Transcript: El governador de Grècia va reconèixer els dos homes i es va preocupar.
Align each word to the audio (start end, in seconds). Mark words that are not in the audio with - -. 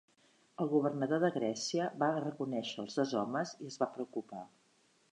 El 0.63 0.69
governador 0.71 1.21
de 1.25 1.29
Grècia 1.35 1.91
va 2.05 2.09
reconèixer 2.17 2.81
els 2.87 2.99
dos 3.03 3.15
homes 3.23 3.57
i 3.65 3.71
es 3.75 3.81
va 3.85 3.95
preocupar. 3.97 4.45